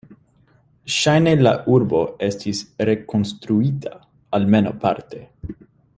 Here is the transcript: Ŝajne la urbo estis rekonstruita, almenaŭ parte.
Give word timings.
Ŝajne 0.93 1.33
la 1.41 1.51
urbo 1.75 2.01
estis 2.29 2.63
rekonstruita, 2.91 3.95
almenaŭ 4.39 4.77
parte. 4.87 5.23